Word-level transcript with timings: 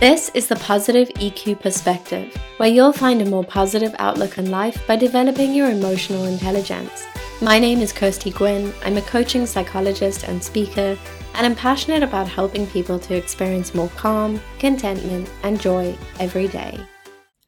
This 0.00 0.28
is 0.34 0.46
the 0.46 0.56
Positive 0.56 1.08
EQ 1.14 1.58
Perspective, 1.58 2.36
where 2.58 2.68
you'll 2.68 2.92
find 2.92 3.22
a 3.22 3.30
more 3.30 3.42
positive 3.42 3.96
outlook 3.98 4.36
on 4.36 4.50
life 4.50 4.86
by 4.86 4.94
developing 4.94 5.54
your 5.54 5.70
emotional 5.70 6.26
intelligence. 6.26 7.06
My 7.40 7.58
name 7.58 7.80
is 7.80 7.94
Kirsty 7.94 8.30
Gwynn. 8.30 8.74
I'm 8.84 8.98
a 8.98 9.00
coaching 9.00 9.46
psychologist 9.46 10.24
and 10.24 10.44
speaker, 10.44 10.98
and 11.32 11.46
I'm 11.46 11.54
passionate 11.54 12.02
about 12.02 12.28
helping 12.28 12.66
people 12.66 12.98
to 12.98 13.14
experience 13.16 13.74
more 13.74 13.88
calm, 13.96 14.38
contentment, 14.58 15.30
and 15.42 15.58
joy 15.58 15.96
every 16.20 16.48
day. 16.48 16.78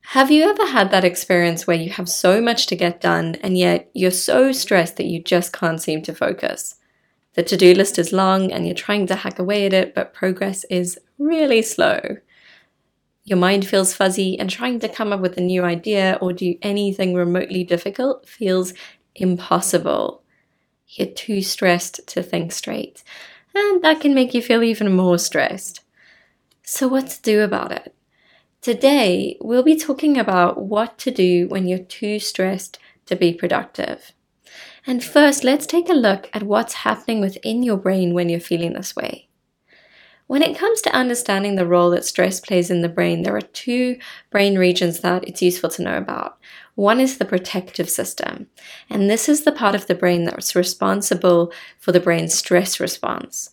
Have 0.00 0.30
you 0.30 0.48
ever 0.48 0.64
had 0.64 0.90
that 0.90 1.04
experience 1.04 1.66
where 1.66 1.76
you 1.76 1.90
have 1.90 2.08
so 2.08 2.40
much 2.40 2.66
to 2.68 2.76
get 2.76 3.02
done 3.02 3.34
and 3.42 3.58
yet 3.58 3.90
you're 3.92 4.10
so 4.10 4.52
stressed 4.52 4.96
that 4.96 5.04
you 5.04 5.22
just 5.22 5.52
can't 5.52 5.82
seem 5.82 6.00
to 6.00 6.14
focus? 6.14 6.76
The 7.34 7.42
to 7.42 7.58
do 7.58 7.74
list 7.74 7.98
is 7.98 8.10
long 8.10 8.50
and 8.50 8.64
you're 8.64 8.74
trying 8.74 9.06
to 9.08 9.16
hack 9.16 9.38
away 9.38 9.66
at 9.66 9.74
it, 9.74 9.94
but 9.94 10.14
progress 10.14 10.64
is 10.70 10.98
really 11.18 11.60
slow. 11.60 12.16
Your 13.28 13.36
mind 13.36 13.66
feels 13.66 13.92
fuzzy, 13.92 14.38
and 14.38 14.48
trying 14.48 14.80
to 14.80 14.88
come 14.88 15.12
up 15.12 15.20
with 15.20 15.36
a 15.36 15.42
new 15.42 15.62
idea 15.62 16.16
or 16.22 16.32
do 16.32 16.56
anything 16.62 17.12
remotely 17.12 17.62
difficult 17.62 18.26
feels 18.26 18.72
impossible. 19.14 20.22
You're 20.86 21.08
too 21.08 21.42
stressed 21.42 22.06
to 22.08 22.22
think 22.22 22.52
straight, 22.52 23.04
and 23.54 23.82
that 23.82 24.00
can 24.00 24.14
make 24.14 24.32
you 24.32 24.40
feel 24.40 24.62
even 24.62 24.96
more 24.96 25.18
stressed. 25.18 25.82
So, 26.64 26.88
what 26.88 27.08
to 27.08 27.22
do 27.22 27.42
about 27.42 27.72
it? 27.72 27.94
Today, 28.62 29.36
we'll 29.42 29.62
be 29.62 29.76
talking 29.76 30.18
about 30.18 30.62
what 30.62 30.98
to 31.00 31.10
do 31.10 31.48
when 31.48 31.68
you're 31.68 31.78
too 31.78 32.18
stressed 32.20 32.78
to 33.06 33.16
be 33.16 33.34
productive. 33.34 34.12
And 34.86 35.04
first, 35.04 35.44
let's 35.44 35.66
take 35.66 35.90
a 35.90 35.94
look 35.94 36.30
at 36.32 36.44
what's 36.44 36.74
happening 36.86 37.20
within 37.20 37.62
your 37.62 37.76
brain 37.76 38.14
when 38.14 38.30
you're 38.30 38.40
feeling 38.40 38.74
this 38.74 38.96
way. 38.96 39.27
When 40.28 40.42
it 40.42 40.58
comes 40.58 40.82
to 40.82 40.94
understanding 40.94 41.56
the 41.56 41.66
role 41.66 41.88
that 41.90 42.04
stress 42.04 42.38
plays 42.38 42.70
in 42.70 42.82
the 42.82 42.88
brain, 42.90 43.22
there 43.22 43.34
are 43.34 43.40
two 43.40 43.98
brain 44.30 44.58
regions 44.58 45.00
that 45.00 45.26
it's 45.26 45.40
useful 45.40 45.70
to 45.70 45.82
know 45.82 45.96
about. 45.96 46.36
One 46.74 47.00
is 47.00 47.16
the 47.16 47.24
protective 47.24 47.88
system, 47.88 48.46
and 48.90 49.08
this 49.08 49.26
is 49.26 49.44
the 49.44 49.52
part 49.52 49.74
of 49.74 49.86
the 49.86 49.94
brain 49.94 50.24
that's 50.24 50.54
responsible 50.54 51.50
for 51.78 51.92
the 51.92 51.98
brain's 51.98 52.34
stress 52.34 52.78
response. 52.78 53.50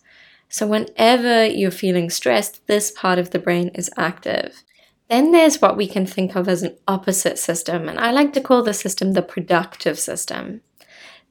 So, 0.49 0.67
whenever 0.67 1.45
you're 1.45 1.71
feeling 1.71 2.09
stressed, 2.09 2.67
this 2.67 2.91
part 2.91 3.19
of 3.19 3.29
the 3.29 3.39
brain 3.39 3.69
is 3.69 3.89
active. 3.95 4.61
Then 5.09 5.31
there's 5.31 5.61
what 5.61 5.77
we 5.77 5.87
can 5.87 6.05
think 6.05 6.35
of 6.35 6.49
as 6.49 6.61
an 6.61 6.75
opposite 6.89 7.39
system, 7.39 7.87
and 7.87 7.97
I 7.97 8.11
like 8.11 8.33
to 8.33 8.41
call 8.41 8.63
the 8.63 8.73
system 8.73 9.13
the 9.13 9.21
productive 9.21 9.97
system. 9.97 10.59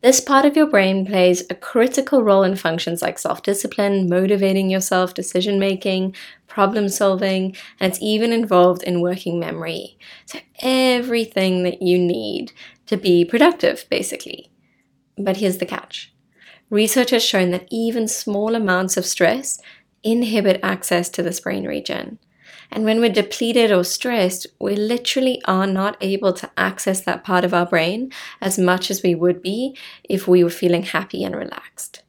This 0.04 0.20
part 0.20 0.44
of 0.44 0.54
your 0.56 0.68
brain 0.68 1.04
plays 1.04 1.42
a 1.50 1.54
critical 1.56 2.22
role 2.22 2.44
in 2.44 2.54
functions 2.54 3.02
like 3.02 3.18
self 3.18 3.42
discipline, 3.42 4.08
motivating 4.08 4.70
yourself, 4.70 5.14
decision 5.14 5.58
making, 5.58 6.14
problem 6.46 6.88
solving, 6.88 7.56
and 7.80 7.90
it's 7.90 8.00
even 8.02 8.32
involved 8.32 8.84
in 8.84 9.00
working 9.00 9.40
memory. 9.40 9.98
So, 10.26 10.38
everything 10.60 11.64
that 11.64 11.82
you 11.82 11.98
need 11.98 12.52
to 12.86 12.96
be 12.96 13.24
productive, 13.24 13.86
basically. 13.90 14.52
But 15.18 15.38
here's 15.38 15.58
the 15.58 15.66
catch 15.66 16.14
research 16.70 17.10
has 17.10 17.24
shown 17.24 17.50
that 17.52 17.68
even 17.70 18.08
small 18.08 18.54
amounts 18.54 18.96
of 18.96 19.06
stress 19.06 19.60
inhibit 20.04 20.60
access 20.62 21.08
to 21.10 21.22
this 21.22 21.40
brain 21.40 21.66
region. 21.66 22.20
And 22.70 22.84
when 22.84 23.00
we're 23.00 23.12
depleted 23.12 23.70
or 23.70 23.84
stressed, 23.84 24.46
we 24.58 24.76
literally 24.76 25.42
are 25.44 25.66
not 25.66 25.96
able 26.00 26.32
to 26.34 26.50
access 26.56 27.02
that 27.02 27.24
part 27.24 27.44
of 27.44 27.54
our 27.54 27.66
brain 27.66 28.10
as 28.40 28.58
much 28.58 28.90
as 28.90 29.02
we 29.02 29.14
would 29.14 29.42
be 29.42 29.76
if 30.04 30.26
we 30.26 30.42
were 30.42 30.50
feeling 30.50 30.82
happy 30.82 31.24
and 31.24 31.36
relaxed. 31.36 32.02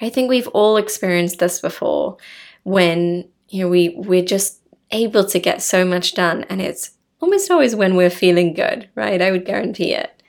I 0.00 0.08
think 0.08 0.28
we've 0.28 0.48
all 0.48 0.76
experienced 0.76 1.38
this 1.38 1.60
before 1.60 2.16
when 2.62 3.28
you 3.48 3.62
know 3.62 3.68
we 3.68 3.94
we're 3.96 4.24
just 4.24 4.60
able 4.90 5.24
to 5.24 5.38
get 5.38 5.62
so 5.62 5.84
much 5.84 6.14
done 6.14 6.44
and 6.48 6.60
it's 6.60 6.92
almost 7.20 7.50
always 7.50 7.74
when 7.74 7.96
we're 7.96 8.10
feeling 8.10 8.54
good, 8.54 8.88
right? 8.94 9.20
I 9.20 9.30
would 9.30 9.44
guarantee 9.44 9.92
it. 9.92 10.22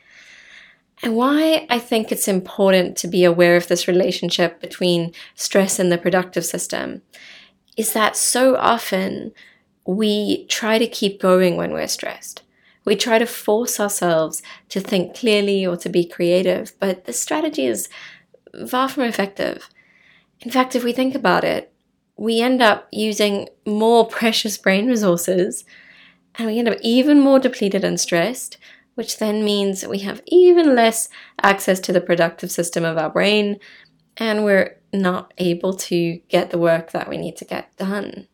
And 1.01 1.15
why 1.15 1.65
I 1.69 1.79
think 1.79 2.11
it's 2.11 2.27
important 2.27 2.97
to 2.97 3.07
be 3.07 3.23
aware 3.23 3.55
of 3.55 3.67
this 3.67 3.87
relationship 3.87 4.59
between 4.59 5.13
stress 5.35 5.79
and 5.79 5.91
the 5.91 5.97
productive 5.97 6.45
system 6.45 7.01
is 7.77 7.93
that 7.93 8.17
so 8.17 8.57
often 8.57 9.31
we 9.89 10.45
try 10.45 10.77
to 10.77 10.85
keep 10.85 11.19
going 11.19 11.57
when 11.57 11.73
we're 11.73 11.87
stressed. 11.87 12.43
We 12.85 12.95
try 12.95 13.17
to 13.17 13.25
force 13.25 13.79
ourselves 13.79 14.43
to 14.69 14.79
think 14.79 15.15
clearly 15.15 15.65
or 15.65 15.77
to 15.77 15.89
be 15.89 16.05
creative, 16.05 16.73
but 16.79 17.05
the 17.05 17.13
strategy 17.13 17.65
is 17.65 17.89
far 18.67 18.87
from 18.87 19.03
effective. 19.03 19.67
In 20.41 20.51
fact, 20.51 20.75
if 20.75 20.83
we 20.83 20.93
think 20.93 21.15
about 21.15 21.43
it, 21.43 21.73
we 22.17 22.39
end 22.39 22.61
up 22.61 22.87
using 22.91 23.49
more 23.65 24.05
precious 24.19 24.59
brain 24.59 24.87
resources 24.87 25.65
and 26.35 26.47
we 26.47 26.59
end 26.59 26.69
up 26.69 26.77
even 26.81 27.19
more 27.19 27.39
depleted 27.39 27.83
and 27.83 27.99
stressed, 27.99 28.57
which 28.93 29.17
then 29.17 29.43
means 29.43 29.87
we 29.87 29.99
have 29.99 30.21
even 30.27 30.75
less 30.75 31.09
access 31.41 31.79
to 31.79 31.91
the 31.91 32.01
productive 32.01 32.51
system 32.51 32.85
of 32.85 32.99
our 32.99 33.09
brain 33.09 33.59
and 34.17 34.43
we're 34.43 34.77
not 34.93 35.33
able 35.39 35.73
to 35.73 36.19
get 36.29 36.51
the 36.51 36.59
work 36.59 36.91
that 36.91 37.09
we 37.09 37.17
need 37.17 37.35
to 37.37 37.45
get 37.45 37.75
done 37.77 38.27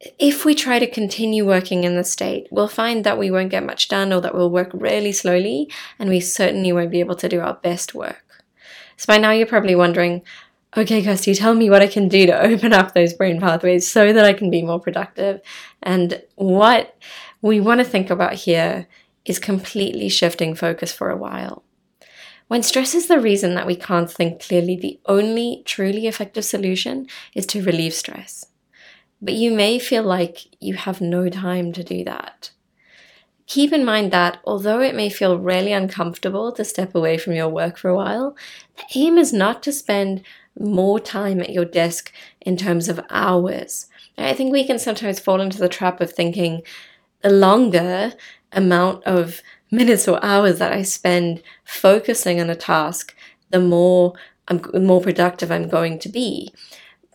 if 0.00 0.44
we 0.44 0.54
try 0.54 0.78
to 0.78 0.86
continue 0.90 1.44
working 1.44 1.84
in 1.84 1.96
the 1.96 2.04
state, 2.04 2.46
we'll 2.50 2.68
find 2.68 3.04
that 3.04 3.18
we 3.18 3.30
won't 3.30 3.50
get 3.50 3.66
much 3.66 3.88
done 3.88 4.12
or 4.12 4.20
that 4.20 4.34
we'll 4.34 4.50
work 4.50 4.70
really 4.72 5.12
slowly 5.12 5.70
and 5.98 6.08
we 6.08 6.20
certainly 6.20 6.72
won't 6.72 6.90
be 6.90 7.00
able 7.00 7.16
to 7.16 7.28
do 7.28 7.40
our 7.40 7.54
best 7.54 7.94
work. 7.94 8.44
So 8.96 9.12
by 9.12 9.18
now 9.18 9.32
you're 9.32 9.46
probably 9.46 9.74
wondering, 9.74 10.22
okay, 10.76 11.02
Kirsty, 11.02 11.34
tell 11.34 11.54
me 11.54 11.68
what 11.68 11.82
I 11.82 11.88
can 11.88 12.08
do 12.08 12.26
to 12.26 12.40
open 12.46 12.72
up 12.72 12.94
those 12.94 13.12
brain 13.12 13.40
pathways 13.40 13.90
so 13.90 14.12
that 14.12 14.24
I 14.24 14.32
can 14.32 14.50
be 14.50 14.62
more 14.62 14.80
productive. 14.80 15.40
And 15.82 16.22
what 16.36 16.96
we 17.42 17.58
want 17.58 17.80
to 17.80 17.84
think 17.84 18.10
about 18.10 18.34
here 18.34 18.86
is 19.24 19.38
completely 19.38 20.08
shifting 20.08 20.54
focus 20.54 20.92
for 20.92 21.10
a 21.10 21.16
while. 21.16 21.64
When 22.46 22.62
stress 22.62 22.94
is 22.94 23.08
the 23.08 23.20
reason 23.20 23.54
that 23.56 23.66
we 23.66 23.76
can't 23.76 24.10
think 24.10 24.40
clearly, 24.40 24.74
the 24.74 24.98
only 25.06 25.62
truly 25.66 26.06
effective 26.06 26.44
solution 26.44 27.06
is 27.34 27.44
to 27.46 27.62
relieve 27.62 27.92
stress. 27.92 28.47
But 29.20 29.34
you 29.34 29.52
may 29.52 29.78
feel 29.78 30.02
like 30.02 30.46
you 30.60 30.74
have 30.74 31.00
no 31.00 31.28
time 31.28 31.72
to 31.72 31.82
do 31.82 32.04
that. 32.04 32.50
Keep 33.46 33.72
in 33.72 33.84
mind 33.84 34.12
that 34.12 34.38
although 34.44 34.80
it 34.80 34.94
may 34.94 35.08
feel 35.08 35.38
really 35.38 35.72
uncomfortable 35.72 36.52
to 36.52 36.64
step 36.64 36.94
away 36.94 37.16
from 37.16 37.32
your 37.32 37.48
work 37.48 37.78
for 37.78 37.88
a 37.88 37.96
while, 37.96 38.36
the 38.76 38.98
aim 38.98 39.16
is 39.16 39.32
not 39.32 39.62
to 39.62 39.72
spend 39.72 40.22
more 40.58 41.00
time 41.00 41.40
at 41.40 41.50
your 41.50 41.64
desk 41.64 42.12
in 42.42 42.56
terms 42.56 42.88
of 42.88 43.00
hours. 43.10 43.86
I 44.18 44.34
think 44.34 44.52
we 44.52 44.66
can 44.66 44.78
sometimes 44.78 45.20
fall 45.20 45.40
into 45.40 45.58
the 45.58 45.68
trap 45.68 46.00
of 46.00 46.12
thinking 46.12 46.62
the 47.22 47.30
longer 47.30 48.12
amount 48.52 49.04
of 49.04 49.40
minutes 49.70 50.08
or 50.08 50.22
hours 50.24 50.58
that 50.58 50.72
I 50.72 50.82
spend 50.82 51.42
focusing 51.64 52.40
on 52.40 52.50
a 52.50 52.56
task, 52.56 53.14
the 53.50 53.60
more 53.60 54.14
I'm 54.48 54.62
more 54.84 55.00
productive 55.00 55.52
I'm 55.52 55.68
going 55.68 55.98
to 56.00 56.08
be. 56.08 56.52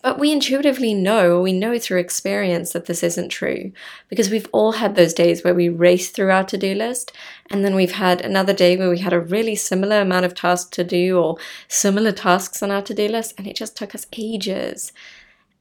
But 0.03 0.19
we 0.19 0.33
intuitively 0.33 0.93
know, 0.93 1.39
we 1.39 1.53
know 1.53 1.79
through 1.79 2.01
experience 2.01 2.73
that 2.73 2.87
this 2.87 3.03
isn't 3.03 3.29
true 3.29 3.71
because 4.09 4.29
we've 4.29 4.49
all 4.51 4.73
had 4.73 4.95
those 4.97 5.13
days 5.13 5.43
where 5.43 5.55
we 5.55 5.69
race 5.69 6.09
through 6.09 6.29
our 6.29 6.43
to 6.43 6.57
do 6.57 6.75
list, 6.75 7.13
and 7.49 7.63
then 7.63 7.73
we've 7.73 7.93
had 7.93 8.19
another 8.19 8.51
day 8.51 8.75
where 8.75 8.89
we 8.89 8.99
had 8.99 9.13
a 9.13 9.19
really 9.21 9.55
similar 9.55 10.01
amount 10.01 10.25
of 10.25 10.35
tasks 10.35 10.69
to 10.71 10.83
do 10.83 11.17
or 11.17 11.37
similar 11.69 12.11
tasks 12.11 12.61
on 12.61 12.69
our 12.69 12.81
to 12.81 12.93
do 12.93 13.07
list, 13.07 13.33
and 13.37 13.47
it 13.47 13.55
just 13.55 13.77
took 13.77 13.95
us 13.95 14.05
ages. 14.17 14.91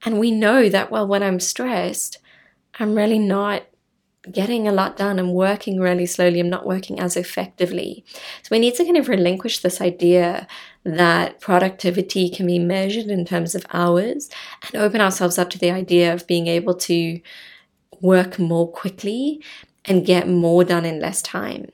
And 0.04 0.18
we 0.18 0.32
know 0.32 0.68
that, 0.68 0.90
well, 0.90 1.06
when 1.06 1.22
I'm 1.22 1.38
stressed, 1.38 2.18
I'm 2.80 2.96
really 2.96 3.20
not 3.20 3.62
getting 4.30 4.68
a 4.68 4.72
lot 4.72 4.96
done. 4.96 5.18
I'm 5.18 5.32
working 5.32 5.80
really 5.80 6.06
slowly. 6.06 6.38
I'm 6.38 6.48
not 6.48 6.66
working 6.66 7.00
as 7.00 7.16
effectively. 7.16 8.04
So 8.42 8.48
we 8.52 8.60
need 8.60 8.74
to 8.76 8.84
kind 8.84 8.96
of 8.96 9.08
relinquish 9.08 9.58
this 9.58 9.80
idea 9.80 10.46
that 10.84 11.40
productivity 11.40 12.28
can 12.28 12.46
be 12.46 12.58
measured 12.58 13.06
in 13.06 13.24
terms 13.24 13.54
of 13.54 13.66
hours 13.72 14.30
and 14.66 14.80
open 14.80 15.00
ourselves 15.00 15.38
up 15.38 15.50
to 15.50 15.58
the 15.58 15.70
idea 15.70 16.12
of 16.12 16.26
being 16.26 16.46
able 16.46 16.74
to 16.74 17.20
work 18.00 18.38
more 18.38 18.70
quickly 18.70 19.42
and 19.84 20.06
get 20.06 20.28
more 20.28 20.62
done 20.64 20.84
in 20.84 21.00
less 21.00 21.20
time. 21.22 21.70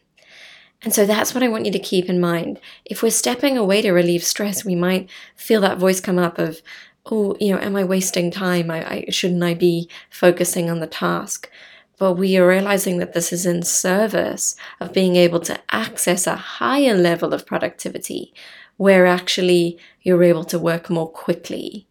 And 0.82 0.94
so 0.94 1.04
that's 1.04 1.34
what 1.34 1.42
I 1.42 1.48
want 1.48 1.66
you 1.66 1.72
to 1.72 1.78
keep 1.78 2.08
in 2.08 2.20
mind. 2.20 2.60
If 2.84 3.02
we're 3.02 3.10
stepping 3.10 3.58
away 3.58 3.82
to 3.82 3.90
relieve 3.92 4.24
stress, 4.24 4.64
we 4.64 4.74
might 4.74 5.10
feel 5.34 5.60
that 5.62 5.78
voice 5.78 6.00
come 6.00 6.18
up 6.18 6.38
of, 6.38 6.62
oh, 7.06 7.36
you 7.40 7.52
know, 7.52 7.60
am 7.60 7.76
I 7.76 7.84
wasting 7.84 8.30
time? 8.30 8.70
I, 8.70 8.86
I 8.88 9.04
shouldn't 9.10 9.42
I 9.42 9.54
be 9.54 9.88
focusing 10.08 10.70
on 10.70 10.80
the 10.80 10.86
task? 10.86 11.50
But 11.98 12.14
we 12.14 12.36
are 12.36 12.46
realizing 12.46 12.98
that 12.98 13.12
this 13.12 13.32
is 13.32 13.44
in 13.44 13.62
service 13.62 14.56
of 14.80 14.92
being 14.92 15.16
able 15.16 15.40
to 15.40 15.58
access 15.70 16.26
a 16.26 16.36
higher 16.36 16.94
level 16.94 17.34
of 17.34 17.46
productivity 17.46 18.32
where 18.76 19.06
actually 19.06 19.78
you're 20.02 20.22
able 20.22 20.44
to 20.44 20.58
work 20.58 20.88
more 20.88 21.10
quickly, 21.10 21.86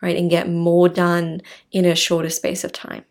right, 0.00 0.16
and 0.16 0.30
get 0.30 0.48
more 0.48 0.88
done 0.88 1.42
in 1.70 1.84
a 1.84 1.94
shorter 1.94 2.30
space 2.30 2.64
of 2.64 2.72
time. 2.72 3.04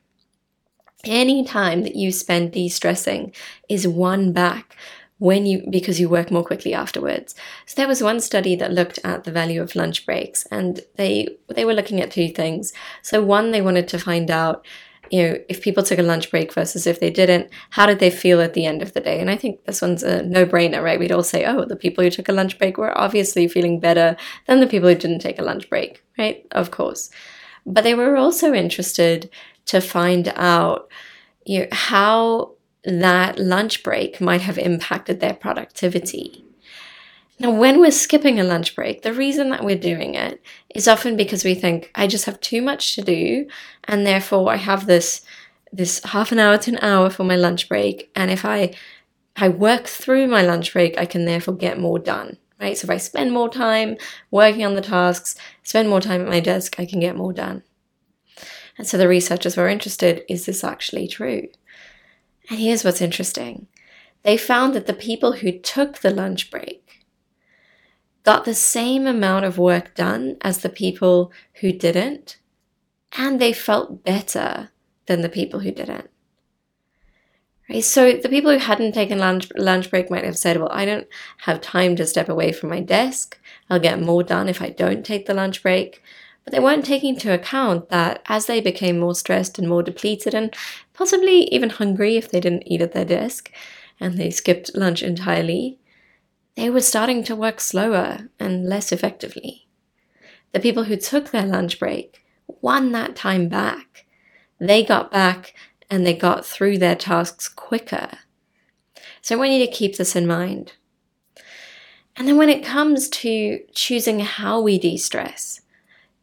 Any 1.05 1.45
time 1.45 1.83
that 1.83 1.95
you 1.95 2.11
spend 2.11 2.51
de 2.51 2.67
stressing 2.67 3.33
is 3.69 3.87
won 3.87 4.33
back 4.33 4.75
when 5.19 5.45
you 5.45 5.65
because 5.69 5.99
you 5.99 6.09
work 6.09 6.31
more 6.31 6.43
quickly 6.43 6.73
afterwards. 6.73 7.35
So 7.65 7.75
there 7.75 7.87
was 7.87 8.01
one 8.01 8.19
study 8.19 8.55
that 8.55 8.73
looked 8.73 8.99
at 9.03 9.23
the 9.23 9.31
value 9.31 9.61
of 9.61 9.75
lunch 9.75 10.05
breaks 10.05 10.45
and 10.47 10.81
they 10.95 11.37
they 11.47 11.63
were 11.63 11.73
looking 11.73 12.01
at 12.01 12.11
two 12.11 12.29
things. 12.29 12.73
So 13.01 13.23
one 13.23 13.51
they 13.51 13.61
wanted 13.61 13.87
to 13.89 13.99
find 13.99 14.31
out 14.31 14.65
you 15.11 15.23
know, 15.23 15.37
if 15.49 15.61
people 15.61 15.83
took 15.83 15.99
a 15.99 16.03
lunch 16.03 16.29
break 16.29 16.53
versus 16.53 16.85
if 16.85 16.99
they 16.99 17.09
didn't, 17.09 17.49
how 17.71 17.85
did 17.85 17.99
they 17.99 18.09
feel 18.09 18.41
at 18.41 18.53
the 18.53 18.65
end 18.65 18.81
of 18.81 18.93
the 18.93 19.01
day? 19.01 19.19
And 19.19 19.29
I 19.29 19.35
think 19.35 19.65
this 19.65 19.81
one's 19.81 20.03
a 20.03 20.23
no 20.23 20.45
brainer, 20.45 20.83
right? 20.83 20.99
We'd 20.99 21.11
all 21.11 21.23
say, 21.23 21.45
oh, 21.45 21.65
the 21.65 21.75
people 21.75 22.03
who 22.03 22.09
took 22.09 22.29
a 22.29 22.33
lunch 22.33 22.57
break 22.57 22.77
were 22.77 22.95
obviously 22.97 23.47
feeling 23.47 23.79
better 23.79 24.15
than 24.47 24.59
the 24.59 24.67
people 24.67 24.89
who 24.89 24.95
didn't 24.95 25.19
take 25.19 25.39
a 25.39 25.43
lunch 25.43 25.69
break, 25.69 26.03
right? 26.17 26.45
Of 26.51 26.71
course. 26.71 27.09
But 27.65 27.83
they 27.83 27.95
were 27.95 28.17
also 28.17 28.53
interested 28.53 29.29
to 29.65 29.81
find 29.81 30.31
out 30.35 30.89
you 31.45 31.61
know, 31.61 31.67
how 31.71 32.51
that 32.83 33.39
lunch 33.39 33.83
break 33.83 34.21
might 34.21 34.41
have 34.41 34.57
impacted 34.57 35.19
their 35.19 35.33
productivity. 35.33 36.45
Now, 37.41 37.51
when 37.51 37.79
we're 37.79 37.91
skipping 37.91 38.37
a 38.37 38.43
lunch 38.43 38.75
break, 38.75 39.01
the 39.01 39.13
reason 39.13 39.49
that 39.49 39.63
we're 39.63 39.77
doing 39.77 40.15
it 40.15 40.41
is 40.75 40.89
often 40.89 41.15
because 41.15 41.45
we 41.45 41.55
think, 41.55 41.89
I 41.95 42.05
just 42.05 42.25
have 42.25 42.41
too 42.41 42.61
much 42.61 42.95
to 42.95 43.01
do, 43.01 43.47
and 43.85 44.05
therefore 44.05 44.51
I 44.51 44.57
have 44.57 44.85
this 44.85 45.21
this 45.71 46.03
half 46.03 46.31
an 46.31 46.39
hour 46.39 46.57
to 46.57 46.71
an 46.71 46.79
hour 46.81 47.11
for 47.11 47.23
my 47.23 47.35
lunch 47.35 47.69
break. 47.69 48.11
And 48.15 48.29
if 48.31 48.43
I 48.43 48.73
I 49.37 49.47
work 49.49 49.87
through 49.87 50.27
my 50.27 50.41
lunch 50.41 50.73
break, 50.73 50.97
I 50.97 51.05
can 51.05 51.25
therefore 51.25 51.55
get 51.55 51.79
more 51.79 51.99
done. 51.99 52.37
Right? 52.59 52.77
So 52.77 52.85
if 52.85 52.89
I 52.89 52.97
spend 52.97 53.31
more 53.31 53.47
time 53.47 53.95
working 54.31 54.65
on 54.65 54.75
the 54.75 54.81
tasks, 54.81 55.35
spend 55.63 55.87
more 55.87 56.01
time 56.01 56.21
at 56.21 56.27
my 56.27 56.41
desk, 56.41 56.77
I 56.77 56.85
can 56.85 56.99
get 56.99 57.15
more 57.15 57.31
done. 57.31 57.63
And 58.77 58.85
so 58.85 58.97
the 58.97 59.07
researchers 59.07 59.55
were 59.55 59.69
interested, 59.69 60.23
is 60.27 60.45
this 60.45 60.63
actually 60.63 61.07
true? 61.07 61.47
And 62.49 62.59
here's 62.59 62.83
what's 62.83 63.01
interesting. 63.01 63.67
They 64.23 64.35
found 64.35 64.73
that 64.73 64.87
the 64.87 64.93
people 64.93 65.33
who 65.33 65.53
took 65.53 65.99
the 65.99 66.09
lunch 66.09 66.51
break 66.51 66.98
got 68.23 68.45
the 68.45 68.53
same 68.53 69.07
amount 69.07 69.45
of 69.45 69.57
work 69.57 69.95
done 69.95 70.37
as 70.41 70.59
the 70.59 70.69
people 70.69 71.31
who 71.61 71.71
didn't, 71.71 72.37
and 73.17 73.39
they 73.39 73.53
felt 73.53 74.03
better 74.03 74.69
than 75.05 75.21
the 75.21 75.29
people 75.29 75.61
who 75.61 75.71
didn't. 75.71 76.09
Right? 77.69 77.83
So 77.83 78.13
the 78.13 78.29
people 78.29 78.51
who 78.51 78.57
hadn't 78.57 78.93
taken 78.93 79.19
lunch 79.19 79.49
lunch 79.55 79.89
break 79.89 80.09
might 80.09 80.23
have 80.23 80.37
said, 80.37 80.57
"Well, 80.57 80.71
I 80.71 80.85
don't 80.85 81.07
have 81.39 81.61
time 81.61 81.95
to 81.97 82.05
step 82.05 82.29
away 82.29 82.51
from 82.51 82.69
my 82.69 82.79
desk. 82.79 83.39
I'll 83.69 83.79
get 83.79 84.01
more 84.01 84.23
done 84.23 84.49
if 84.49 84.61
I 84.61 84.69
don't 84.69 85.05
take 85.05 85.25
the 85.25 85.33
lunch 85.33 85.61
break." 85.61 86.01
But 86.43 86.53
they 86.53 86.59
weren't 86.59 86.85
taking 86.85 87.13
into 87.13 87.33
account 87.33 87.89
that 87.89 88.23
as 88.27 88.45
they 88.45 88.61
became 88.61 88.99
more 88.99 89.13
stressed 89.13 89.59
and 89.59 89.67
more 89.67 89.83
depleted 89.83 90.33
and 90.33 90.55
possibly 90.93 91.43
even 91.53 91.69
hungry 91.69 92.17
if 92.17 92.31
they 92.31 92.39
didn't 92.39 92.63
eat 92.65 92.81
at 92.81 92.93
their 92.93 93.05
desk 93.05 93.51
and 93.99 94.17
they 94.17 94.31
skipped 94.31 94.71
lunch 94.75 95.03
entirely, 95.03 95.78
they 96.59 96.69
were 96.69 96.81
starting 96.81 97.23
to 97.23 97.37
work 97.37 97.61
slower 97.61 98.27
and 98.37 98.67
less 98.67 98.91
effectively. 98.91 99.65
The 100.51 100.59
people 100.59 100.83
who 100.83 100.97
took 100.97 101.31
their 101.31 101.45
lunch 101.45 101.79
break 101.79 102.21
won 102.47 102.91
that 102.91 103.15
time 103.15 103.47
back. 103.47 104.05
They 104.59 104.83
got 104.83 105.09
back 105.09 105.53
and 105.89 106.05
they 106.05 106.13
got 106.13 106.45
through 106.45 106.79
their 106.79 106.97
tasks 106.97 107.47
quicker. 107.47 108.09
So 109.21 109.37
want 109.37 109.51
you 109.51 109.65
to 109.65 109.71
keep 109.71 109.95
this 109.95 110.17
in 110.17 110.27
mind. 110.27 110.73
And 112.17 112.27
then 112.27 112.35
when 112.35 112.49
it 112.49 112.65
comes 112.65 113.07
to 113.09 113.61
choosing 113.73 114.19
how 114.19 114.59
we 114.59 114.77
de 114.77 114.97
stress, 114.97 115.61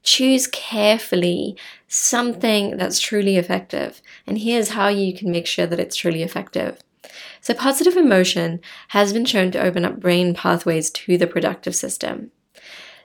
choose 0.03 0.47
carefully 0.49 1.57
something 1.89 2.77
that's 2.77 3.01
truly 3.01 3.39
effective. 3.39 4.03
And 4.27 4.37
here's 4.37 4.69
how 4.69 4.89
you 4.89 5.17
can 5.17 5.31
make 5.31 5.47
sure 5.47 5.67
that 5.67 5.81
it's 5.81 5.97
truly 5.97 6.23
effective. 6.23 6.79
So, 7.41 7.55
positive 7.55 7.97
emotion 7.97 8.61
has 8.89 9.13
been 9.13 9.25
shown 9.25 9.51
to 9.53 9.63
open 9.63 9.85
up 9.85 10.01
brain 10.01 10.35
pathways 10.35 10.91
to 10.91 11.19
the 11.19 11.27
productive 11.27 11.75
system. 11.75 12.31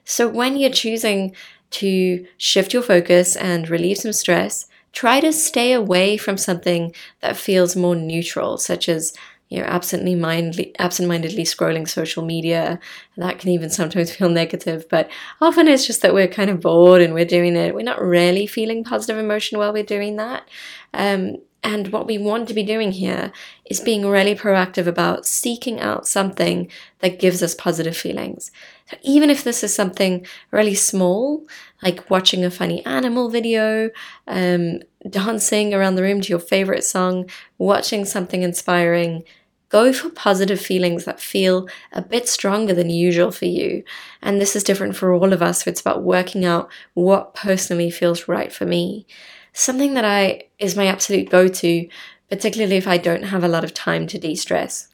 So, 0.04 0.28
when 0.28 0.56
you're 0.56 0.70
choosing 0.70 1.34
to 1.72 2.26
shift 2.36 2.72
your 2.72 2.82
focus 2.82 3.36
and 3.36 3.68
relieve 3.68 3.98
some 3.98 4.12
stress, 4.12 4.66
try 4.92 5.20
to 5.20 5.32
stay 5.32 5.72
away 5.72 6.16
from 6.16 6.36
something 6.36 6.94
that 7.20 7.36
feels 7.36 7.76
more 7.76 7.96
neutral, 7.96 8.58
such 8.58 8.88
as 8.88 9.14
you 9.52 9.58
know, 9.58 9.64
absently 9.64 10.14
mindedly, 10.14 10.74
absent-mindedly 10.78 11.44
scrolling 11.44 11.86
social 11.86 12.24
media. 12.24 12.80
That 13.18 13.38
can 13.38 13.50
even 13.50 13.68
sometimes 13.68 14.10
feel 14.10 14.30
negative, 14.30 14.88
but 14.88 15.10
often 15.42 15.68
it's 15.68 15.86
just 15.86 16.00
that 16.00 16.14
we're 16.14 16.26
kind 16.26 16.48
of 16.48 16.60
bored 16.60 17.02
and 17.02 17.12
we're 17.12 17.26
doing 17.26 17.54
it. 17.54 17.74
We're 17.74 17.82
not 17.82 18.00
really 18.00 18.46
feeling 18.46 18.82
positive 18.82 19.18
emotion 19.18 19.58
while 19.58 19.74
we're 19.74 19.82
doing 19.82 20.16
that. 20.16 20.48
Um, 20.94 21.36
and 21.64 21.92
what 21.92 22.06
we 22.06 22.18
want 22.18 22.48
to 22.48 22.54
be 22.54 22.64
doing 22.64 22.90
here 22.92 23.32
is 23.66 23.80
being 23.80 24.04
really 24.06 24.34
proactive 24.34 24.86
about 24.86 25.26
seeking 25.26 25.80
out 25.80 26.08
something 26.08 26.68
that 26.98 27.20
gives 27.20 27.42
us 27.42 27.54
positive 27.54 27.96
feelings. 27.96 28.50
So 28.90 28.96
even 29.02 29.30
if 29.30 29.44
this 29.44 29.62
is 29.62 29.72
something 29.72 30.26
really 30.50 30.74
small, 30.74 31.46
like 31.82 32.10
watching 32.10 32.44
a 32.44 32.50
funny 32.50 32.84
animal 32.84 33.30
video, 33.30 33.90
um, 34.26 34.80
dancing 35.08 35.72
around 35.72 35.94
the 35.94 36.02
room 36.02 36.20
to 36.20 36.30
your 36.30 36.40
favorite 36.40 36.84
song, 36.84 37.30
watching 37.58 38.04
something 38.04 38.42
inspiring, 38.42 39.22
go 39.68 39.92
for 39.92 40.10
positive 40.10 40.60
feelings 40.60 41.04
that 41.04 41.20
feel 41.20 41.68
a 41.92 42.02
bit 42.02 42.28
stronger 42.28 42.74
than 42.74 42.90
usual 42.90 43.30
for 43.30 43.46
you. 43.46 43.84
And 44.20 44.40
this 44.40 44.56
is 44.56 44.64
different 44.64 44.96
for 44.96 45.12
all 45.12 45.32
of 45.32 45.42
us. 45.42 45.62
So 45.62 45.70
it's 45.70 45.80
about 45.80 46.02
working 46.02 46.44
out 46.44 46.70
what 46.94 47.34
personally 47.34 47.90
feels 47.90 48.26
right 48.26 48.52
for 48.52 48.66
me 48.66 49.06
something 49.52 49.94
that 49.94 50.04
I 50.04 50.44
is 50.58 50.76
my 50.76 50.86
absolute 50.86 51.30
go-to, 51.30 51.88
particularly 52.30 52.76
if 52.76 52.88
I 52.88 52.98
don't 52.98 53.24
have 53.24 53.44
a 53.44 53.48
lot 53.48 53.64
of 53.64 53.74
time 53.74 54.06
to 54.08 54.18
de-stress, 54.18 54.88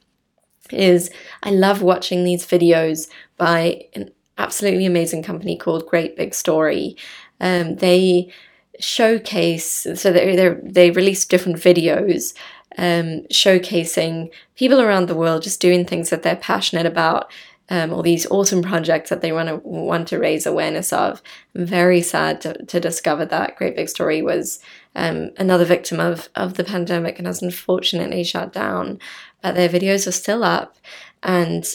is 0.71 1.09
I 1.43 1.51
love 1.51 1.81
watching 1.81 2.23
these 2.23 2.45
videos 2.45 3.09
by 3.37 3.85
an 3.93 4.11
absolutely 4.37 4.85
amazing 4.85 5.23
company 5.23 5.57
called 5.57 5.87
Great 5.87 6.15
Big 6.15 6.33
Story. 6.33 6.95
Um, 7.39 7.75
they 7.77 8.31
showcase 8.79 9.85
so 9.95 10.11
they 10.13 10.55
they 10.63 10.89
release 10.91 11.25
different 11.25 11.57
videos 11.57 12.33
um, 12.77 13.23
showcasing 13.29 14.31
people 14.55 14.79
around 14.79 15.07
the 15.07 15.15
world 15.15 15.43
just 15.43 15.59
doing 15.59 15.85
things 15.85 16.09
that 16.09 16.23
they're 16.23 16.37
passionate 16.37 16.85
about 16.85 17.29
um, 17.69 17.93
all 17.93 18.01
these 18.01 18.25
awesome 18.27 18.61
projects 18.61 19.09
that 19.09 19.21
they 19.21 19.31
want 19.31 19.49
to 19.49 19.57
want 19.57 20.07
to 20.09 20.19
raise 20.19 20.45
awareness 20.45 20.91
of. 20.91 21.21
I'm 21.55 21.65
very 21.65 22.01
sad 22.01 22.41
to, 22.41 22.65
to 22.65 22.79
discover 22.79 23.25
that 23.25 23.55
Great 23.57 23.75
Big 23.75 23.89
Story 23.89 24.21
was 24.21 24.59
um, 24.95 25.31
another 25.37 25.65
victim 25.65 25.99
of 25.99 26.29
of 26.35 26.55
the 26.55 26.63
pandemic 26.63 27.17
and 27.17 27.27
has 27.27 27.41
unfortunately 27.41 28.23
shut 28.23 28.53
down. 28.53 28.99
But 29.41 29.55
their 29.55 29.69
videos 29.69 30.07
are 30.07 30.11
still 30.11 30.43
up 30.43 30.77
and 31.21 31.65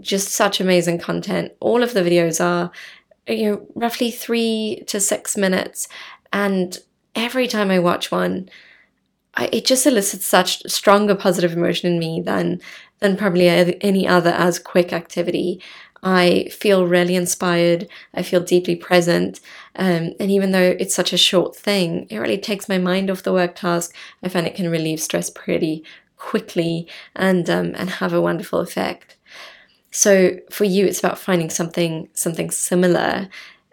just 0.00 0.28
such 0.28 0.60
amazing 0.60 0.98
content. 0.98 1.52
All 1.60 1.82
of 1.82 1.92
the 1.92 2.00
videos 2.00 2.42
are 2.42 2.70
you 3.26 3.50
know 3.50 3.66
roughly 3.74 4.10
three 4.10 4.82
to 4.86 4.98
six 4.98 5.36
minutes, 5.36 5.88
and 6.32 6.78
every 7.14 7.46
time 7.46 7.70
I 7.70 7.78
watch 7.78 8.10
one. 8.10 8.48
I, 9.34 9.50
it 9.52 9.66
just 9.66 9.86
elicits 9.86 10.24
such 10.24 10.62
stronger 10.68 11.14
positive 11.14 11.52
emotion 11.52 11.92
in 11.92 11.98
me 12.00 12.20
than 12.20 12.60
than 13.00 13.16
probably 13.16 13.48
any 13.48 14.06
other 14.06 14.30
as 14.30 14.58
quick 14.58 14.92
activity. 14.92 15.60
I 16.02 16.48
feel 16.52 16.86
really 16.86 17.16
inspired. 17.16 17.88
I 18.14 18.22
feel 18.22 18.40
deeply 18.40 18.76
present. 18.76 19.40
Um, 19.76 20.14
and 20.20 20.30
even 20.30 20.52
though 20.52 20.76
it's 20.78 20.94
such 20.94 21.12
a 21.12 21.18
short 21.18 21.56
thing, 21.56 22.06
it 22.10 22.18
really 22.18 22.38
takes 22.38 22.68
my 22.68 22.78
mind 22.78 23.10
off 23.10 23.24
the 23.24 23.32
work 23.32 23.56
task. 23.56 23.94
I 24.22 24.28
find 24.28 24.46
it 24.46 24.54
can 24.54 24.70
relieve 24.70 25.00
stress 25.00 25.30
pretty 25.30 25.84
quickly 26.16 26.86
and 27.14 27.48
um, 27.48 27.74
and 27.76 27.90
have 27.90 28.12
a 28.12 28.20
wonderful 28.20 28.60
effect. 28.60 29.16
So 29.90 30.38
for 30.50 30.64
you, 30.64 30.86
it's 30.86 30.98
about 30.98 31.18
finding 31.18 31.50
something 31.50 32.08
something 32.14 32.50
similar. 32.50 33.28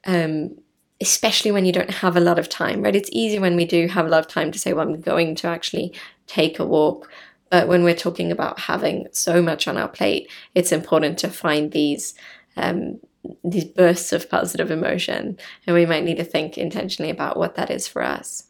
Um, 0.06 0.58
especially 1.02 1.52
when 1.52 1.66
you 1.66 1.74
don't 1.74 1.90
have 1.90 2.16
a 2.16 2.22
lot 2.22 2.40
of 2.40 2.48
time, 2.48 2.82
right? 2.82 2.96
It's 2.96 3.10
easy 3.12 3.38
when 3.38 3.58
we 3.58 3.66
do 3.66 3.88
have 3.88 4.06
a 4.06 4.10
lot 4.10 4.22
of 4.22 4.28
time 4.28 4.52
to 4.54 4.60
say, 4.60 4.72
well, 4.72 4.88
I'm 4.88 5.02
going 5.02 5.36
to 5.36 5.48
actually 5.48 5.94
take 6.26 6.58
a 6.58 6.66
walk 6.66 7.12
but 7.50 7.68
when 7.68 7.84
we're 7.84 7.96
talking 7.96 8.32
about 8.32 8.60
having 8.60 9.08
so 9.12 9.42
much 9.42 9.68
on 9.68 9.78
our 9.78 9.88
plate, 9.88 10.30
it's 10.54 10.72
important 10.72 11.18
to 11.20 11.30
find 11.30 11.72
these 11.72 12.14
um, 12.58 13.00
these 13.44 13.66
bursts 13.66 14.14
of 14.14 14.30
positive 14.30 14.72
emotion, 14.72 15.38
and 15.66 15.76
we 15.76 15.86
might 15.86 16.04
need 16.04 16.18
to 16.18 16.24
think 16.24 16.58
intentionally 16.58 17.12
about 17.12 17.38
what 17.38 17.56
that 17.56 17.72
is 17.72 17.88
for 17.88 18.02
us. 18.02 18.46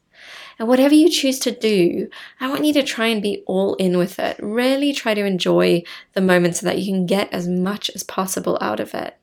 And 0.57 0.67
whatever 0.67 0.93
you 0.93 1.09
choose 1.09 1.39
to 1.39 1.51
do, 1.51 2.09
I 2.39 2.47
want 2.47 2.65
you 2.65 2.73
to 2.73 2.83
try 2.83 3.07
and 3.07 3.21
be 3.21 3.43
all 3.45 3.75
in 3.75 3.97
with 3.97 4.19
it. 4.19 4.37
Really 4.41 4.93
try 4.93 5.13
to 5.13 5.25
enjoy 5.25 5.83
the 6.13 6.21
moment 6.21 6.55
so 6.55 6.65
that 6.65 6.79
you 6.79 6.91
can 6.91 7.05
get 7.05 7.31
as 7.33 7.47
much 7.47 7.89
as 7.93 8.03
possible 8.03 8.57
out 8.61 8.79
of 8.79 8.93
it. 8.93 9.17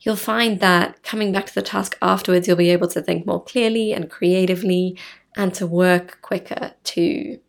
You'll 0.00 0.16
find 0.16 0.60
that 0.60 1.02
coming 1.02 1.32
back 1.32 1.46
to 1.46 1.54
the 1.54 1.62
task 1.62 1.96
afterwards, 2.00 2.46
you'll 2.46 2.56
be 2.56 2.70
able 2.70 2.88
to 2.88 3.02
think 3.02 3.26
more 3.26 3.42
clearly 3.42 3.92
and 3.92 4.10
creatively 4.10 4.98
and 5.36 5.52
to 5.54 5.66
work 5.66 6.18
quicker 6.22 6.72
too. 6.84 7.40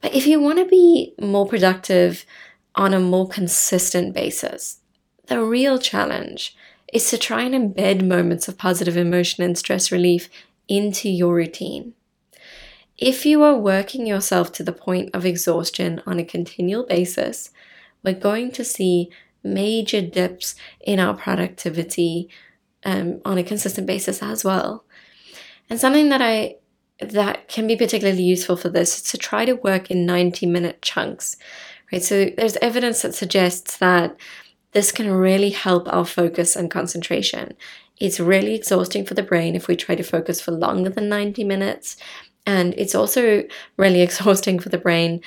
But 0.00 0.14
if 0.14 0.26
you 0.26 0.40
want 0.40 0.58
to 0.58 0.64
be 0.64 1.14
more 1.20 1.46
productive 1.46 2.24
on 2.74 2.94
a 2.94 3.00
more 3.00 3.28
consistent 3.28 4.14
basis, 4.14 4.78
the 5.26 5.42
real 5.42 5.78
challenge 5.78 6.56
is 6.92 7.08
to 7.10 7.18
try 7.18 7.42
and 7.42 7.54
embed 7.54 8.06
moments 8.06 8.48
of 8.48 8.58
positive 8.58 8.96
emotion 8.96 9.44
and 9.44 9.56
stress 9.56 9.92
relief 9.92 10.28
into 10.68 11.08
your 11.08 11.34
routine. 11.34 11.94
If 12.98 13.24
you 13.24 13.42
are 13.42 13.56
working 13.56 14.06
yourself 14.06 14.52
to 14.52 14.62
the 14.62 14.72
point 14.72 15.10
of 15.14 15.24
exhaustion 15.24 16.02
on 16.06 16.18
a 16.18 16.24
continual 16.24 16.84
basis, 16.84 17.50
we're 18.02 18.14
going 18.14 18.52
to 18.52 18.64
see 18.64 19.10
major 19.42 20.02
dips 20.02 20.54
in 20.80 21.00
our 21.00 21.14
productivity 21.14 22.28
um, 22.84 23.20
on 23.24 23.38
a 23.38 23.42
consistent 23.42 23.86
basis 23.86 24.22
as 24.22 24.44
well. 24.44 24.84
And 25.68 25.80
something 25.80 26.08
that 26.10 26.20
I 26.20 26.56
that 27.00 27.48
can 27.48 27.66
be 27.66 27.76
particularly 27.76 28.22
useful 28.22 28.56
for 28.56 28.68
this 28.68 28.96
is 28.96 29.02
to 29.10 29.18
try 29.18 29.44
to 29.44 29.54
work 29.56 29.90
in 29.90 30.06
90 30.06 30.46
minute 30.46 30.82
chunks. 30.82 31.36
Right? 31.92 32.02
So 32.02 32.26
there's 32.36 32.56
evidence 32.56 33.02
that 33.02 33.14
suggests 33.14 33.78
that 33.78 34.16
this 34.72 34.92
can 34.92 35.10
really 35.10 35.50
help 35.50 35.92
our 35.92 36.04
focus 36.04 36.54
and 36.54 36.70
concentration. 36.70 37.54
It's 37.98 38.20
really 38.20 38.54
exhausting 38.54 39.04
for 39.04 39.14
the 39.14 39.22
brain 39.22 39.56
if 39.56 39.66
we 39.66 39.76
try 39.76 39.94
to 39.94 40.02
focus 40.02 40.40
for 40.40 40.52
longer 40.52 40.90
than 40.90 41.08
90 41.08 41.44
minutes. 41.44 41.96
And 42.46 42.74
it's 42.74 42.94
also 42.94 43.44
really 43.76 44.00
exhausting 44.02 44.58
for 44.58 44.68
the 44.68 44.78
brain 44.78 45.22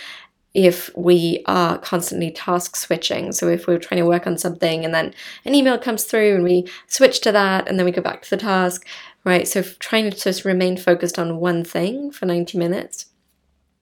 if 0.53 0.96
we 0.96 1.44
are 1.48 1.80
constantly 1.80 2.30
task 2.32 2.75
switching. 2.75 3.32
So 3.32 3.48
if 3.48 3.65
we're 3.65 3.80
trying 3.80 4.01
to 4.01 4.08
work 4.08 4.27
on 4.27 4.38
something 4.38 4.86
and 4.86 4.94
then 4.94 5.13
an 5.46 5.56
email 5.56 5.80
comes 5.80 6.03
through 6.03 6.36
and 6.36 6.44
we 6.44 6.68
switch 6.88 7.22
to 7.22 7.32
that 7.32 7.68
and 7.68 7.80
then 7.80 7.86
we 7.86 7.92
go 7.92 8.03
back 8.03 8.22
to 8.22 8.30
the 8.30 8.38
task, 8.38 8.86
right? 9.24 9.48
So 9.48 9.62
trying 9.62 10.10
to 10.10 10.18
just 10.18 10.46
remain 10.46 10.77
focused 10.77 11.18
on 11.18 11.38
one 11.38 11.63
thing 11.63 12.12
for 12.12 12.25
90 12.25 12.58
minutes. 12.58 13.08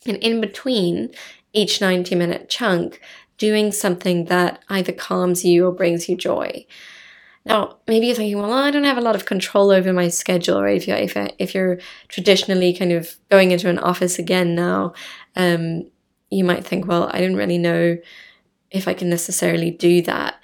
And 0.05 0.17
in 0.17 0.41
between 0.41 1.11
each 1.53 1.81
90 1.81 2.15
minute 2.15 2.49
chunk, 2.49 3.01
doing 3.37 3.71
something 3.71 4.25
that 4.25 4.63
either 4.69 4.91
calms 4.91 5.43
you 5.43 5.65
or 5.65 5.71
brings 5.71 6.07
you 6.07 6.15
joy. 6.15 6.65
Now, 7.43 7.77
maybe 7.87 8.05
you're 8.05 8.15
thinking, 8.15 8.37
well, 8.37 8.53
I 8.53 8.69
don't 8.69 8.83
have 8.83 8.99
a 8.99 9.01
lot 9.01 9.15
of 9.15 9.25
control 9.25 9.71
over 9.71 9.91
my 9.91 10.09
schedule, 10.09 10.61
right? 10.61 10.77
If 10.77 10.87
you're, 10.87 10.97
if, 10.97 11.17
if 11.39 11.55
you're 11.55 11.79
traditionally 12.07 12.71
kind 12.73 12.91
of 12.91 13.15
going 13.31 13.49
into 13.49 13.67
an 13.67 13.79
office 13.79 14.19
again 14.19 14.53
now, 14.53 14.93
um, 15.35 15.89
you 16.29 16.43
might 16.43 16.63
think, 16.63 16.85
well, 16.85 17.09
I 17.11 17.17
didn't 17.17 17.37
really 17.37 17.57
know 17.57 17.97
if 18.69 18.87
I 18.87 18.93
can 18.93 19.09
necessarily 19.09 19.71
do 19.71 20.03
that. 20.03 20.35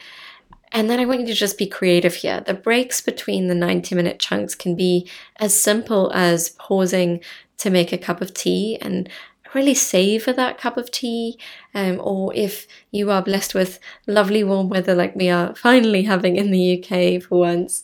And 0.71 0.89
then 0.89 1.00
I 1.00 1.05
want 1.05 1.21
you 1.21 1.27
to 1.27 1.33
just 1.33 1.57
be 1.57 1.67
creative 1.67 2.15
here. 2.15 2.41
The 2.41 2.53
breaks 2.53 3.01
between 3.01 3.47
the 3.47 3.55
90 3.55 3.95
minute 3.95 4.19
chunks 4.19 4.55
can 4.55 4.75
be 4.75 5.09
as 5.38 5.57
simple 5.57 6.12
as 6.13 6.50
pausing 6.50 7.21
to 7.57 7.69
make 7.69 7.91
a 7.91 7.97
cup 7.97 8.21
of 8.21 8.33
tea 8.33 8.77
and 8.81 9.09
really 9.53 9.74
savor 9.74 10.33
that 10.33 10.57
cup 10.57 10.77
of 10.77 10.91
tea. 10.91 11.39
Um, 11.74 12.00
or 12.03 12.33
if 12.36 12.67
you 12.91 13.09
are 13.12 13.21
blessed 13.21 13.53
with 13.53 13.79
lovely 14.05 14.43
warm 14.43 14.69
weather 14.69 14.93
like 14.93 15.15
we 15.15 15.29
are 15.29 15.55
finally 15.55 16.03
having 16.03 16.36
in 16.36 16.51
the 16.51 16.77
UK 16.77 17.24
for 17.24 17.39
once, 17.39 17.81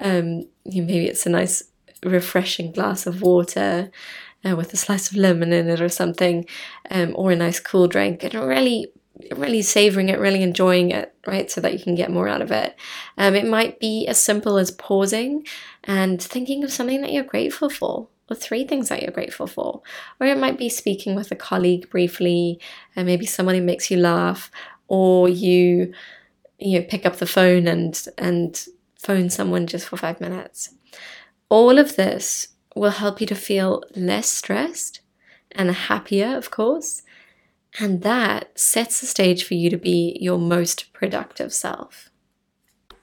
um, 0.00 0.46
maybe 0.64 1.06
it's 1.06 1.26
a 1.26 1.30
nice 1.30 1.62
refreshing 2.04 2.72
glass 2.72 3.06
of 3.06 3.22
water 3.22 3.90
uh, 4.44 4.54
with 4.54 4.72
a 4.72 4.76
slice 4.76 5.10
of 5.10 5.16
lemon 5.16 5.52
in 5.52 5.68
it 5.68 5.80
or 5.80 5.88
something, 5.88 6.46
um, 6.90 7.12
or 7.16 7.32
a 7.32 7.36
nice 7.36 7.60
cool 7.60 7.88
drink, 7.88 8.22
and 8.22 8.34
really, 8.34 8.92
really 9.34 9.62
savoring 9.62 10.08
it, 10.08 10.18
really 10.18 10.42
enjoying 10.42 10.90
it, 10.90 11.14
right? 11.26 11.50
So 11.50 11.60
that 11.60 11.72
you 11.72 11.78
can 11.78 11.94
get 11.94 12.10
more 12.10 12.28
out 12.28 12.42
of 12.42 12.50
it. 12.50 12.76
Um, 13.16 13.34
it 13.34 13.46
might 13.46 13.80
be 13.80 14.06
as 14.06 14.18
simple 14.18 14.58
as 14.58 14.70
pausing 14.70 15.46
and 15.84 16.20
thinking 16.22 16.64
of 16.64 16.72
something 16.72 17.00
that 17.02 17.12
you're 17.12 17.24
grateful 17.24 17.70
for. 17.70 18.08
Or 18.28 18.34
three 18.34 18.66
things 18.66 18.88
that 18.88 19.02
you're 19.02 19.12
grateful 19.12 19.46
for. 19.46 19.82
Or 20.18 20.26
it 20.26 20.36
might 20.36 20.58
be 20.58 20.68
speaking 20.68 21.14
with 21.14 21.30
a 21.30 21.36
colleague 21.36 21.88
briefly, 21.90 22.58
and 22.96 23.06
maybe 23.06 23.24
someone 23.24 23.54
who 23.54 23.62
makes 23.62 23.88
you 23.88 23.98
laugh, 23.98 24.50
or 24.88 25.28
you 25.28 25.92
you 26.58 26.80
know, 26.80 26.86
pick 26.88 27.06
up 27.06 27.16
the 27.16 27.26
phone 27.26 27.68
and 27.68 28.06
and 28.18 28.66
phone 28.98 29.30
someone 29.30 29.66
just 29.66 29.88
for 29.88 29.96
five 29.96 30.20
minutes. 30.20 30.70
All 31.48 31.78
of 31.78 31.96
this 31.96 32.48
will 32.74 32.90
help 32.90 33.20
you 33.20 33.26
to 33.28 33.34
feel 33.34 33.84
less 33.94 34.28
stressed 34.28 35.00
and 35.52 35.70
happier, 35.70 36.36
of 36.36 36.50
course. 36.50 37.02
And 37.78 38.02
that 38.02 38.58
sets 38.58 39.00
the 39.00 39.06
stage 39.06 39.44
for 39.44 39.54
you 39.54 39.70
to 39.70 39.76
be 39.76 40.16
your 40.20 40.38
most 40.38 40.92
productive 40.92 41.52
self. 41.52 42.10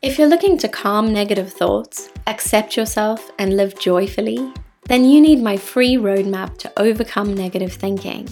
If 0.01 0.17
you're 0.17 0.27
looking 0.27 0.57
to 0.57 0.67
calm 0.67 1.13
negative 1.13 1.53
thoughts, 1.53 2.09
accept 2.27 2.75
yourself, 2.75 3.31
and 3.39 3.55
live 3.55 3.79
joyfully, 3.79 4.51
then 4.85 5.05
you 5.05 5.21
need 5.21 5.41
my 5.41 5.55
free 5.55 5.95
roadmap 5.95 6.57
to 6.57 6.71
overcome 6.77 7.33
negative 7.33 7.73
thinking. 7.73 8.27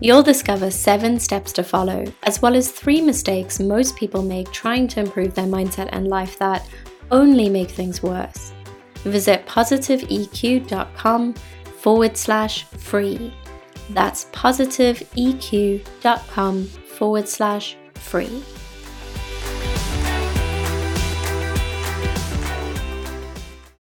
You'll 0.00 0.22
discover 0.22 0.70
seven 0.70 1.20
steps 1.20 1.52
to 1.52 1.62
follow, 1.62 2.04
as 2.22 2.40
well 2.40 2.56
as 2.56 2.72
three 2.72 3.00
mistakes 3.00 3.60
most 3.60 3.94
people 3.96 4.22
make 4.22 4.50
trying 4.52 4.88
to 4.88 5.00
improve 5.00 5.34
their 5.34 5.46
mindset 5.46 5.88
and 5.92 6.08
life 6.08 6.38
that 6.38 6.66
only 7.10 7.50
make 7.50 7.70
things 7.70 8.02
worse 8.02 8.52
visit 9.04 9.46
positiveeq.com 9.46 11.34
forward 11.34 12.16
slash 12.16 12.64
free. 12.64 13.34
That's 13.94 14.26
positiveeq.com 14.26 16.64
forward 16.64 17.28
slash 17.28 17.76
free. 17.94 18.42